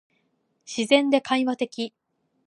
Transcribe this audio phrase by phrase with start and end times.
[0.65, 1.93] 自然で会話的